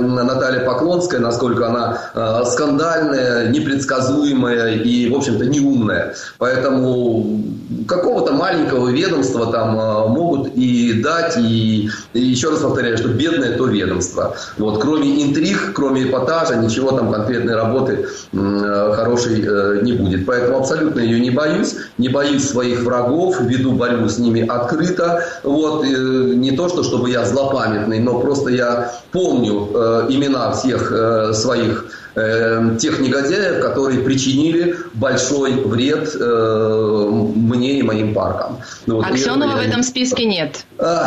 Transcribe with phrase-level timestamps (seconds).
[0.00, 6.14] Наталья Поклонская, насколько она э, скандальная, непредсказуемая и, в общем-то, неумная.
[6.38, 7.40] Поэтому
[7.86, 13.56] какого-то маленького ведомства там э, могут и дать, и, и еще раз повторяю, что бедное
[13.56, 14.36] то ведомство.
[14.56, 20.26] Вот, кроме интриг, кроме эпатажа, ничего там конкретной работы э, хорошей не будет.
[20.26, 21.76] Поэтому абсолютно ее не боюсь.
[21.98, 25.24] Не боюсь своих врагов, веду борьбу с ними открыто.
[25.42, 29.68] Вот, не то, что чтобы я злопамятный, но просто я помню
[30.08, 31.84] имена всех э, своих
[32.18, 38.58] э, тех негодяев, которые причинили большой вред э, мне и моим паркам.
[38.86, 40.64] Ну, вот, Аксенова в этом списке нет.
[40.78, 41.06] Э,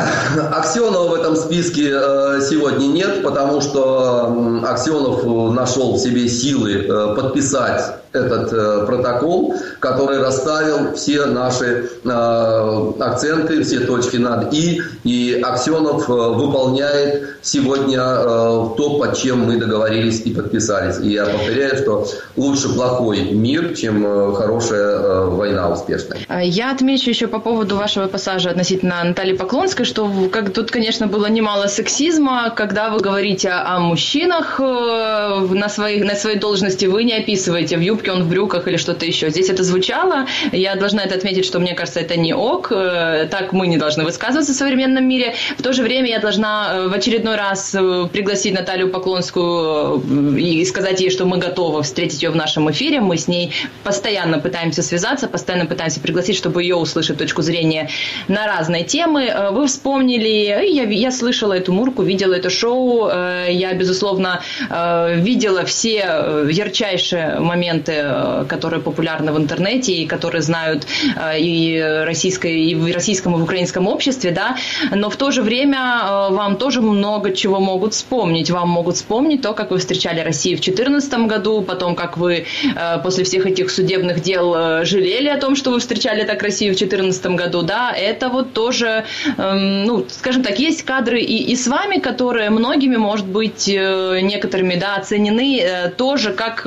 [0.51, 7.15] Аксенова в этом списке э, сегодня нет, потому что Аксенов нашел в себе силы э,
[7.15, 15.41] подписать этот э, протокол, который расставил все наши э, акценты, все точки над «и», и
[15.41, 18.23] Аксенов э, выполняет сегодня э,
[18.77, 20.99] то, под чем мы договорились и подписались.
[21.01, 26.19] Я повторяю, что лучше плохой мир, чем э, хорошая э, война успешная.
[26.27, 31.07] А я отмечу еще по поводу вашего пассажа относительно Натальи Поклонской, что как, тут, конечно,
[31.07, 37.03] было немало сексизма, когда вы говорите о мужчинах э, на, своих, на своей должности, вы
[37.03, 39.29] не описываете в юбке, он в брюках или что-то еще.
[39.29, 40.27] Здесь это звучало.
[40.51, 42.69] Я должна это отметить, что мне кажется, это не ок.
[42.69, 45.33] Так мы не должны высказываться в современном мире.
[45.57, 47.71] В то же время я должна в очередной раз
[48.11, 50.01] пригласить Наталью Поклонскую
[50.37, 52.99] и сказать ей, что мы готовы встретить ее в нашем эфире.
[52.99, 53.53] Мы с ней
[53.83, 57.89] постоянно пытаемся связаться, постоянно пытаемся пригласить, чтобы ее услышать точку зрения
[58.27, 59.25] на разные темы.
[59.25, 63.07] Э, вы вспомнили, я, я слышала эту мурку, видела это шоу.
[63.07, 68.05] Э, я, безусловно, э, видела все ярчайшие моменты,
[68.47, 70.87] которые популярны в интернете и которые знают
[71.37, 74.57] и, российской, и в российском, и в украинском обществе, да,
[74.91, 78.49] но в то же время вам тоже много чего могут вспомнить.
[78.49, 82.99] Вам могут вспомнить то, как вы встречали Россию в 2014 году, потом как вы э,
[83.03, 86.77] после всех этих судебных дел э, жалели о том, что вы встречали так Россию в
[86.77, 89.05] 2014 году, да, это вот тоже,
[89.37, 94.19] эм, ну, скажем так, есть кадры и, и с вами, которые многими, может быть, э,
[94.21, 96.65] некоторыми, да, оценены тоже как,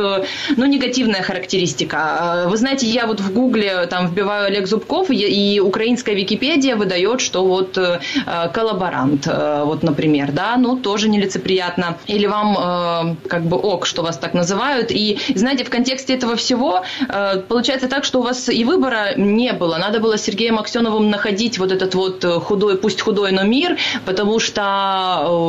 [0.56, 2.44] ну, негативная характеристика.
[2.48, 7.20] Вы знаете, я вот в Гугле там вбиваю Олег Зубков, и, и украинская Википедия выдает,
[7.20, 7.78] что вот
[8.52, 11.96] коллаборант, вот, например, да, ну, тоже нелицеприятно.
[12.06, 14.90] Или вам как бы ок, что вас так называют.
[14.90, 19.52] И, знаете, в контексте этого всего э, получается так, что у вас и выбора не
[19.52, 19.76] было.
[19.76, 24.40] Надо было Сергеем Аксеновым находить вот этот вот э, худой, пусть худой, но мир, потому
[24.40, 24.62] что,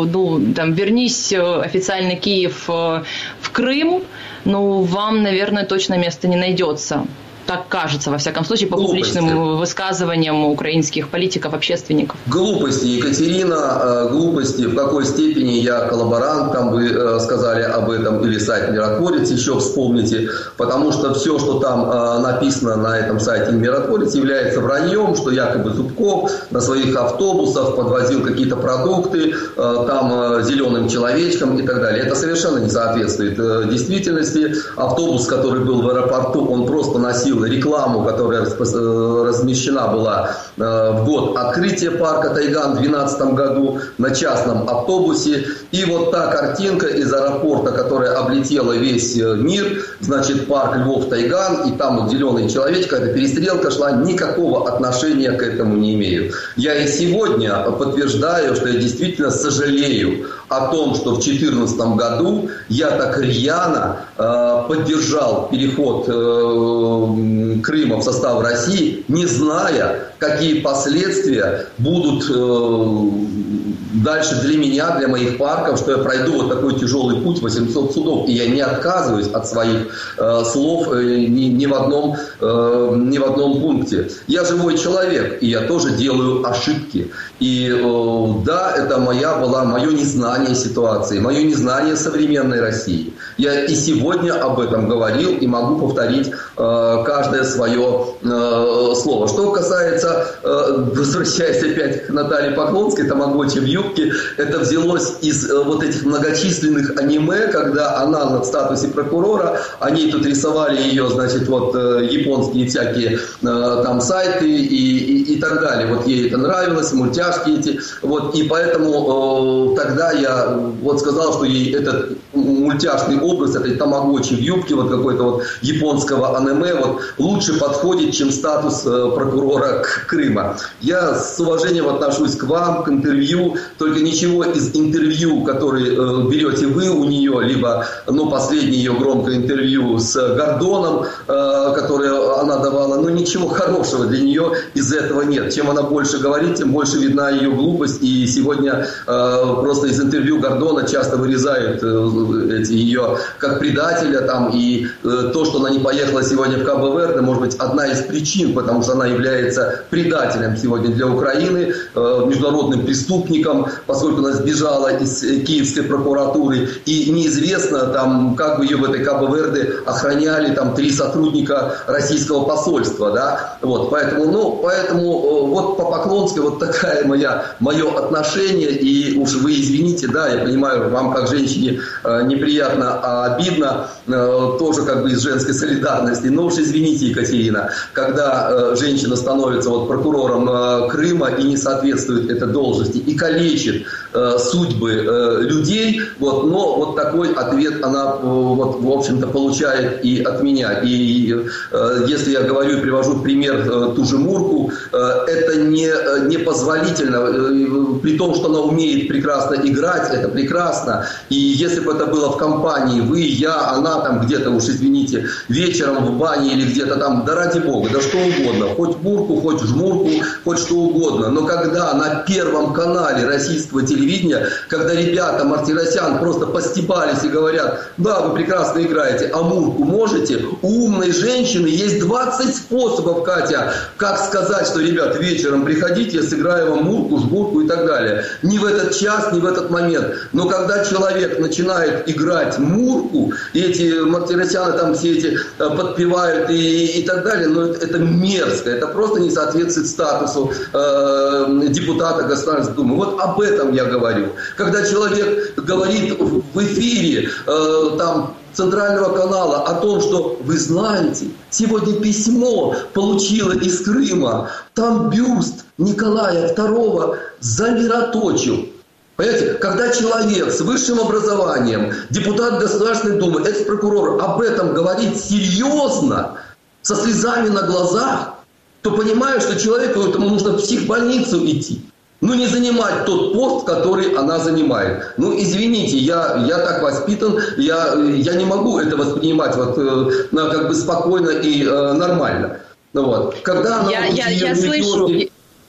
[0.05, 4.03] э, ну, там, вернись официальный Киев в Крым,
[4.45, 7.07] ну, вам, наверное, точно места не найдется
[7.45, 9.13] так кажется, во всяком случае, по Глупости.
[9.13, 12.17] публичным высказываниям украинских политиков, общественников.
[12.27, 14.63] Глупости, Екатерина, э, глупости.
[14.63, 19.59] В какой степени я коллаборант, там вы э, сказали об этом, или сайт «Миротворец» еще
[19.59, 25.31] вспомните, потому что все, что там э, написано на этом сайте «Миротворец», является враньем, что
[25.31, 32.03] якобы Зубков на своих автобусах подвозил какие-то продукты, там зеленым человечком и так далее.
[32.03, 33.35] Это совершенно не соответствует
[33.69, 34.55] действительности.
[34.75, 40.91] Автобус, который был в аэропорту, он просто носил видел рекламу, которая э, размещена была э,
[40.93, 45.45] в год открытия парка Тайган в 2012 году на частном автобусе.
[45.71, 51.77] И вот та картинка из аэропорта, которая облетела весь э, мир, значит, парк Львов-Тайган, и
[51.77, 56.31] там вот зеленый человечек, эта перестрелка шла, никакого отношения к этому не имею.
[56.55, 62.91] Я и сегодня подтверждаю, что я действительно сожалею о том, что в 2014 году я
[62.91, 72.29] так рьяно э, поддержал переход э, Крыма в состав России, не зная, какие последствия будут
[72.29, 73.64] э,
[74.03, 78.27] дальше для меня, для моих парков, что я пройду вот такой тяжелый путь 800 судов.
[78.27, 83.17] И я не отказываюсь от своих э, слов э, ни, ни, в одном, э, ни
[83.17, 84.09] в одном пункте.
[84.27, 87.11] Я живой человек, и я тоже делаю ошибки.
[87.39, 93.13] И э, да, это моя была, мое незнание ситуации, мое незнание современной России.
[93.37, 99.27] Я и сегодня об этом говорил и могу повторить э, каждое свое э, слово.
[99.27, 105.63] Что касается, э, возвращаясь опять к Наталье Поклонской, Тамагочи в юбке, это взялось из э,
[105.63, 111.75] вот этих многочисленных аниме, когда она на статусе прокурора, они тут рисовали ее, значит, вот
[111.75, 115.93] э, японские всякие э, там сайты и, и, и так далее.
[115.93, 117.79] Вот ей это нравилось, мультяшки эти.
[118.01, 124.35] Вот, и поэтому э, тогда я вот сказал, что ей этот мультяшный образ этой тамагочи
[124.35, 130.57] в юбке, вот какой-то вот японского аниме, вот лучше подходит, чем статус прокурора Крыма.
[130.81, 133.55] Я с уважением отношусь к вам, к интервью.
[133.77, 139.37] Только ничего из интервью, которые э, берете вы у нее, либо, ну, последнее ее громкое
[139.37, 145.53] интервью с Гордоном, э, которое она давала, ну, ничего хорошего для нее из этого нет.
[145.53, 148.01] Чем она больше говорит, тем больше видна ее глупость.
[148.01, 154.51] И сегодня э, просто из интервью Гордона часто вырезают э, эти ее как предателя там.
[154.53, 158.53] И э, то, что она не поехала сегодня в Кабо-Верде, может быть, одна из причин,
[158.53, 163.54] потому что она является предателем сегодня для Украины, э, международным преступником,
[163.85, 166.69] поскольку она сбежала из э, киевской прокуратуры.
[166.85, 173.11] И неизвестно, там, как бы ее в этой Кабо-Верде охраняли там три сотрудника российского посольства.
[173.11, 173.57] Да?
[173.61, 178.71] Вот, поэтому, ну, поэтому э, вот по Поклонской вот такая моя, мое отношение.
[178.71, 185.03] И уж вы извините, да, я понимаю, вам как женщине неприятно, а обидно, тоже как
[185.03, 186.27] бы из женской солидарности.
[186.27, 192.97] Но уж извините, Екатерина, когда женщина становится вот прокурором Крыма и не соответствует этой должности
[192.97, 198.91] и калечит э, судьбы э, людей, вот, но вот такой ответ она, э, вот, в
[198.91, 200.81] общем-то, получает и от меня.
[200.83, 201.33] И
[201.71, 204.97] э, если я говорю и привожу пример э, ту же Мурку, э,
[205.27, 211.05] это не, э, не позволительно, э, при том, что она умеет прекрасно играть, это прекрасно.
[211.29, 216.05] И если бы это было в компании, вы, я, она там где-то, уж извините, вечером
[216.05, 220.09] в бане или где-то там, да ради бога, да что угодно, хоть Мурку, хоть Жмурку,
[220.43, 227.23] хоть что угодно, но когда на Первом канале российского телевидения, когда ребята Мартиросян просто постебались
[227.23, 230.39] и говорят, да, вы прекрасно играете, а Мурку можете?
[230.61, 236.71] У умной женщины есть 20 способов, Катя, как сказать, что, ребят, вечером приходите, я сыграю
[236.71, 238.25] вам Мурку, Жгурку и так далее.
[238.41, 240.07] Не в этот час, не в этот момент.
[240.33, 246.99] Но когда человек начинает играть Мурку, и эти Мартиросяны там все эти э, подпевают и,
[246.99, 252.75] и так далее, но это, это мерзко, это просто не соответствует статусу э, депутата Государственной
[252.75, 252.95] Думы.
[252.95, 254.29] Вот об этом я говорю.
[254.57, 261.99] Когда человек говорит в эфире, э, там, центрального канала о том, что вы знаете, сегодня
[261.99, 268.69] письмо получила из Крыма, там бюст Николая II замироточил.
[269.17, 276.37] Понимаете, когда человек с высшим образованием, депутат Государственной Думы, экс-прокурор об этом говорит серьезно,
[276.81, 278.35] со слезами на глазах,
[278.81, 281.81] то понимаю, что человеку этому нужно в психбольницу идти.
[282.21, 285.13] Ну, не занимать тот пост, который она занимает.
[285.17, 290.67] Ну, извините, я, я так воспитан, я, я не могу это воспринимать вот, э, как
[290.69, 292.59] бы спокойно и э, нормально.
[292.93, 293.35] Вот.
[293.43, 295.09] Когда она я, я, я слышу,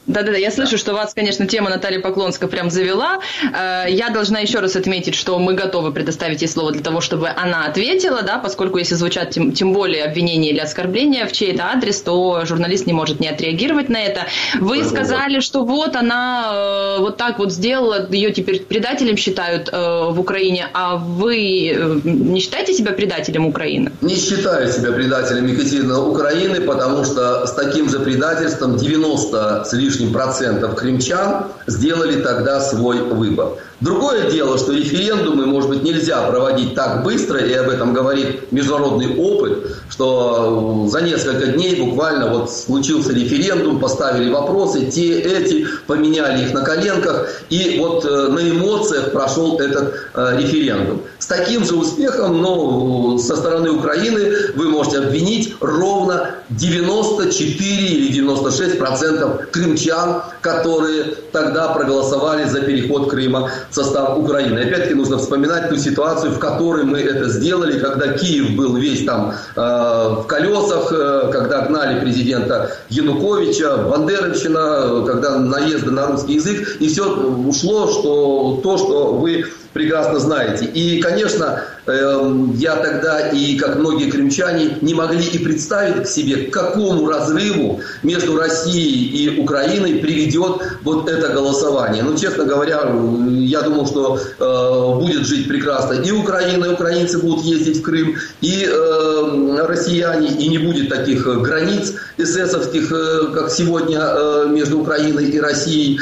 [0.07, 3.19] да-да-да, я слышу, что вас, конечно, тема Натальи Поклонска прям завела.
[3.53, 7.29] Э, я должна еще раз отметить, что мы готовы предоставить ей слово для того, чтобы
[7.29, 12.01] она ответила, да, поскольку если звучат тем, тем более обвинения или оскорбления в чей-то адрес,
[12.03, 14.23] то журналист не может не отреагировать на это.
[14.61, 20.09] Вы сказали, что вот она э, вот так вот сделала, ее теперь предателем считают э,
[20.11, 23.91] в Украине, а вы не считаете себя предателем Украины?
[24.01, 29.96] Не считаю себя предателем Екатерины Украины, потому что с таким же предательством 90 с лишним
[29.97, 33.59] лишним процентов крымчан сделали тогда свой выбор.
[33.81, 39.15] Другое дело, что референдумы, может быть, нельзя проводить так быстро, и об этом говорит международный
[39.19, 46.55] опыт, что за несколько дней буквально вот случился референдум, поставили вопросы, те, эти, поменяли их
[46.55, 51.03] на коленках, и вот э, на эмоциях прошел этот э, референдум.
[51.19, 58.79] С таким же успехом, но со стороны Украины вы можете обвинить ровно 94 или 96
[58.79, 64.61] процентов крымчан, которые тогда проголосовали за переход Крыма в состав Украины.
[64.61, 69.35] Опять-таки нужно вспоминать ту ситуацию, в которой мы это сделали, когда Киев был весь там
[69.57, 76.87] э, в колесах, э, когда гнали президента Януковича, Бандеровщина, когда наезды на русский язык, и
[76.89, 77.13] все
[77.49, 79.47] ушло, что то, что вы
[79.77, 80.65] прекрасно знаете.
[80.65, 86.45] И, конечно, эм, я тогда и, как многие крымчане, не могли и представить к себе,
[86.45, 92.03] к какому разрыву между Россией и Украиной приведет вот это голосование.
[92.03, 92.91] Ну, честно говоря,
[93.29, 98.17] я думал, что э, будет жить прекрасно и Украина, и украинцы будут ездить в Крым,
[98.41, 105.27] и э, россияне, и не будет таких границ эсэсовских, э, как сегодня э, между Украиной
[105.27, 106.01] и Россией,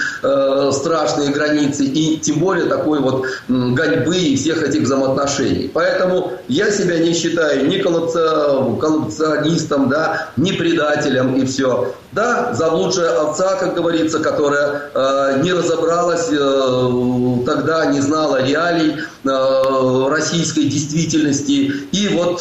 [0.73, 3.25] страшные границы, и тем более такой вот
[3.73, 5.71] гоньбы и всех этих взаимоотношений.
[5.73, 11.94] Поэтому я себя не считаю ни коллаборационистом, да, ни предателем и все.
[12.12, 20.64] Да, заблудшая овца, как говорится, которая э, не разобралась э, тогда, не знала реалий российской
[20.64, 21.73] действительности.
[21.93, 22.40] И вот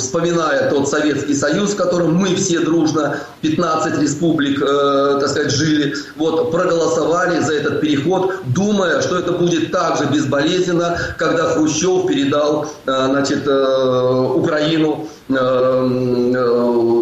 [0.00, 6.50] вспоминая тот Советский Союз, в котором мы все дружно, 15 республик, так сказать, жили, вот,
[6.50, 13.46] проголосовали за этот переход, думая, что это будет так же безболезненно, когда Хрущев передал значит,
[13.46, 15.08] Украину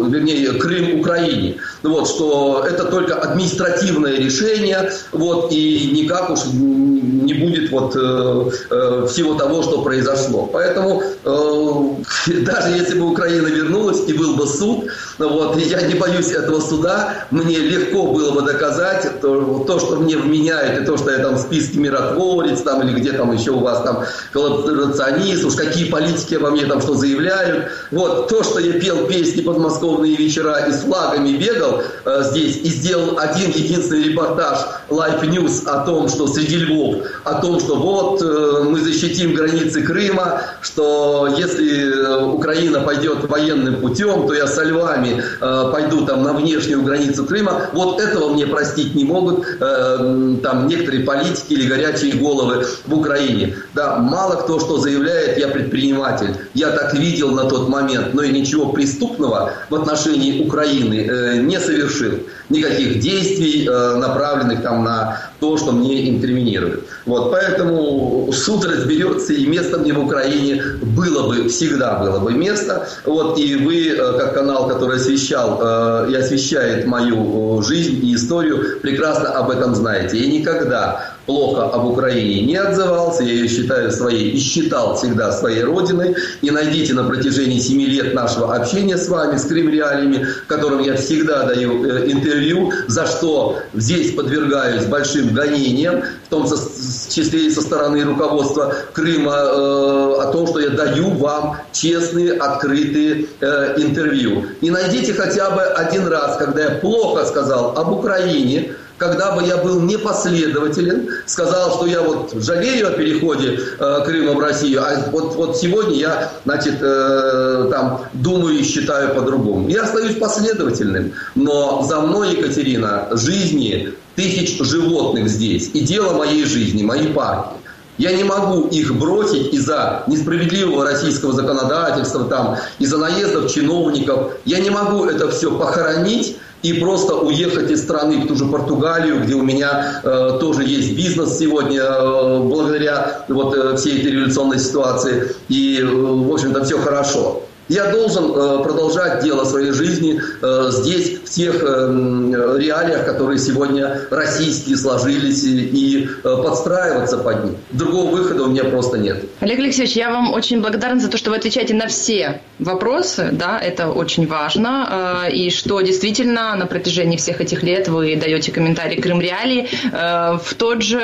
[0.09, 1.57] вернее, Крым Украине.
[1.83, 9.07] Вот, что это только административное решение, вот, и никак уж не будет вот, э, э,
[9.07, 10.49] всего того, что произошло.
[10.51, 16.31] Поэтому э, даже если бы Украина вернулась и был бы суд, вот, я не боюсь
[16.31, 21.11] этого суда, мне легко было бы доказать то, то что мне вменяют, и то, что
[21.11, 25.55] я там в списке миротворец, там, или где там еще у вас там коллаборационист, уж
[25.55, 27.69] какие политики обо мне там что заявляют.
[27.91, 31.68] Вот, то, что я пел песни подмосковные вечера и с флагами бегал
[32.05, 34.59] э, здесь, и сделал один единственный репортаж
[34.89, 39.81] Life News о том, что среди львов, о том, что вот э, мы защитим границы
[39.81, 46.23] Крыма, что если э, Украина пойдет военным путем, то я со львами э, пойду там
[46.23, 47.69] на внешнюю границу Крыма.
[47.73, 53.55] Вот этого мне простить не могут э, там некоторые политики или горячие головы в Украине.
[53.79, 56.35] Да, мало кто что заявляет, я предприниматель.
[56.53, 61.57] Я так видел на тот момент, но и ничего преступного в отношении Украины э, не
[61.61, 62.19] совершил.
[62.49, 66.87] Никаких действий, э, направленных там на то, что мне инкриминируют.
[67.05, 72.85] Вот, поэтому суд разберется, и место мне в Украине было бы, всегда было бы место.
[73.05, 78.81] Вот, и вы, э, как канал, который освещал э, и освещает мою жизнь и историю,
[78.81, 80.17] прекрасно об этом знаете.
[80.17, 85.63] Я никогда плохо об Украине не отзывался, я ее считаю своей и считал всегда своей
[85.63, 86.15] родиной.
[86.41, 90.95] И найдите на протяжении семи лет нашего общения с вами, с Крым Реалиями, которым я
[90.95, 97.61] всегда даю э, интервью, за что здесь подвергаюсь большим гонениям, в том числе и со
[97.61, 104.45] стороны руководства Крыма, э, о том, что я даю вам честные, открытые э, интервью.
[104.61, 109.57] И найдите хотя бы один раз, когда я плохо сказал об Украине, когда бы я
[109.57, 115.35] был непоследователен, сказал, что я вот жалею о переходе э, Крыма в Россию, а вот,
[115.35, 119.69] вот сегодня я, значит, э, там думаю и считаю по-другому.
[119.69, 126.83] Я остаюсь последовательным, но за мной, Екатерина, жизни тысяч животных здесь и дело моей жизни,
[126.83, 127.55] моей партии.
[127.97, 134.35] Я не могу их бросить из-за несправедливого российского законодательства, там, из-за наездов чиновников.
[134.45, 139.21] Я не могу это все похоронить и просто уехать из страны в ту же Португалию,
[139.21, 144.59] где у меня э, тоже есть бизнес сегодня э, благодаря вот э, всей этой революционной
[144.59, 145.35] ситуации.
[145.47, 147.43] И, э, в общем-то, все хорошо.
[147.69, 154.01] Я должен э, продолжать дело своей жизни э, здесь, в тех э, реалиях, которые сегодня
[154.09, 157.53] российские сложились, и подстраиваться под них.
[157.71, 159.23] Другого выхода у меня просто нет.
[159.39, 163.29] Олег Алексеевич, я вам очень благодарен за то, что вы отвечаете на все вопросы.
[163.31, 165.27] Да, это очень важно.
[165.31, 169.67] И что действительно на протяжении всех этих лет вы даете комментарии Крым Реалии.
[169.91, 170.99] В тот же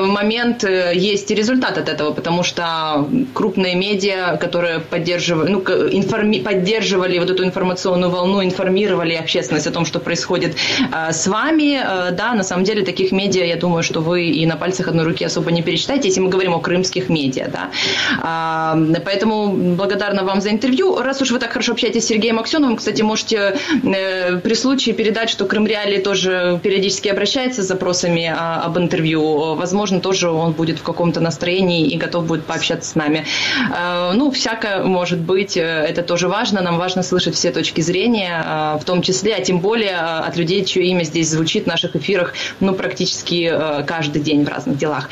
[0.00, 5.60] момент есть и результат от этого, потому что крупные медиа, которые поддерживают, ну,
[6.00, 10.56] информи- поддерживали вот эту информационную волну, информировали общественность о том, что происходит
[10.92, 11.80] э, с вами.
[11.82, 15.04] Э, да, на самом деле таких медиа, я думаю, что вы и на пальцах одной
[15.04, 17.48] руки особо не перечитаете, если мы говорим о крымских медиа.
[17.48, 17.70] Да.
[18.76, 20.98] Э, поэтому благодарна вам за интервью.
[20.98, 25.30] Раз уж вы так хорошо общаетесь с Сергеем Аксеновым, кстати, можете э, при случае передать,
[25.30, 29.54] что Крым Реали тоже периодически обращается с запросами а, об интервью.
[29.54, 33.24] Возможно, тоже он будет в каком-то настроении и готов будет пообщаться с нами.
[33.74, 35.56] Э, ну, всякое может быть.
[35.90, 36.62] Это тоже важно.
[36.62, 40.36] Нам важно слышать все точки зрения, а, в том числе, а тем более а, от
[40.36, 44.78] людей, чье имя здесь звучит в наших эфирах, ну, практически а, каждый день в разных
[44.78, 45.08] делах.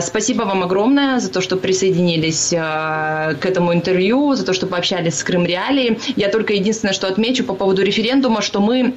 [0.00, 5.24] Спасибо вам огромное за то, что присоединились к этому интервью, за то, что пообщались с
[5.24, 5.98] Крым Реалией.
[6.16, 8.94] Я только единственное, что отмечу по поводу референдума, что мы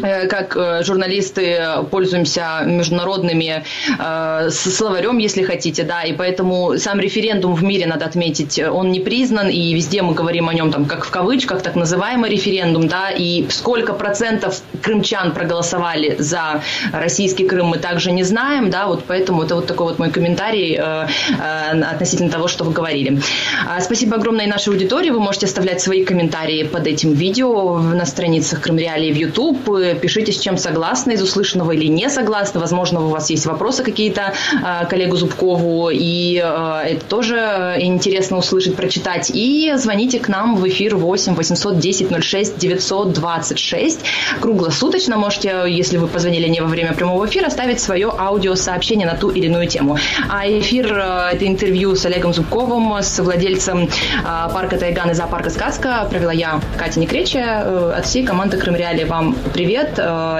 [0.00, 1.60] как э, журналисты
[1.90, 3.64] пользуемся международными
[3.98, 9.00] э, словарем, если хотите, да, и поэтому сам референдум в мире, надо отметить, он не
[9.00, 13.10] признан, и везде мы говорим о нем, там, как в кавычках, так называемый референдум, да,
[13.10, 19.42] и сколько процентов крымчан проголосовали за российский Крым, мы также не знаем, да, вот поэтому
[19.42, 21.06] это вот такой вот мой комментарий э,
[21.38, 23.20] э, относительно того, что вы говорили.
[23.66, 28.60] А, спасибо огромное нашей аудитории, вы можете оставлять свои комментарии под этим видео на страницах
[28.60, 29.68] Крым Реалии в YouTube,
[30.00, 32.60] пишите, с чем согласны из услышанного или не согласны.
[32.60, 38.76] Возможно, у вас есть вопросы какие-то э, коллегу Зубкову, и э, это тоже интересно услышать,
[38.76, 39.30] прочитать.
[39.34, 44.00] И звоните к нам в эфир 8 810 06 926.
[44.40, 49.30] Круглосуточно можете, если вы позвонили не во время прямого эфира, ставить свое аудиосообщение на ту
[49.30, 49.98] или иную тему.
[50.28, 50.96] А эфир–
[51.32, 53.88] это интервью с Олегом Зубковым, с владельцем
[54.24, 57.94] парка Тайган и зоопарка «Сказка» провела я, Катя Некреча.
[57.96, 59.73] От всей команды Крым Реалии вам привет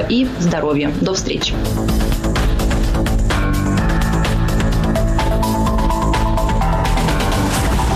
[0.09, 0.93] и здоровья.
[1.01, 1.55] До встречи.